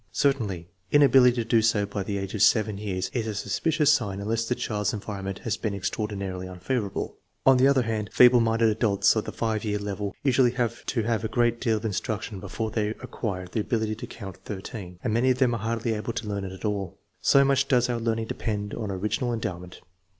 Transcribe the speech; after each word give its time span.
Certainly, 0.13 0.67
inability 0.91 1.35
to 1.35 1.45
do 1.45 1.61
so 1.61 1.85
by 1.85 2.01
the 2.01 2.17
age 2.17 2.33
of 2.33 2.41
7 2.41 2.75
years 2.79 3.11
is 3.13 3.27
a 3.27 3.35
suspicious 3.35 3.93
sign 3.93 4.19
unless 4.19 4.45
the 4.47 4.55
child's 4.55 4.95
environment 4.95 5.37
has 5.43 5.57
been 5.57 5.75
extraordinarily 5.75 6.47
unfavorable. 6.47 7.19
On 7.45 7.57
the 7.57 7.67
other 7.67 7.83
hand, 7.83 8.09
feeble 8.11 8.39
minded 8.39 8.69
adults 8.69 9.15
of 9.15 9.25
the 9.25 9.31
5 9.31 9.63
year 9.63 9.77
level 9.77 10.15
usually 10.23 10.53
have 10.53 10.83
to 10.87 11.03
have 11.03 11.23
a 11.23 11.27
great 11.27 11.61
deal 11.61 11.77
of 11.77 11.85
instruction 11.85 12.39
before 12.39 12.71
they 12.71 12.87
acquire 13.03 13.45
the 13.45 13.59
ability 13.59 13.93
to 13.97 14.07
count 14.07 14.37
13, 14.37 14.97
and 15.03 15.13
many 15.13 15.29
of 15.29 15.37
them 15.37 15.53
are 15.53 15.59
hardly 15.61 15.93
able 15.93 16.13
to 16.13 16.27
learn 16.27 16.45
it 16.45 16.51
at 16.51 16.65
all. 16.65 16.97
So 17.21 17.45
much 17.45 17.67
does 17.67 17.87
our 17.87 17.99
learning 17.99 18.25
depend 18.25 18.73
on 18.73 18.89
original 18.89 19.31
endowment. 19.31 19.81